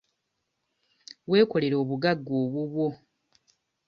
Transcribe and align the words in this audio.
Weekolere 1.29 1.75
obugagga 1.83 2.31
obubwo. 2.43 2.87